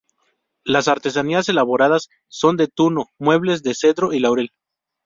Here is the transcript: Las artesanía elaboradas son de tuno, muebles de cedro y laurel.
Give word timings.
Las 0.63 0.87
artesanía 0.87 1.41
elaboradas 1.47 2.09
son 2.27 2.57
de 2.57 2.67
tuno, 2.67 3.11
muebles 3.19 3.61
de 3.61 3.75
cedro 3.75 4.13
y 4.13 4.19
laurel. 4.19 4.49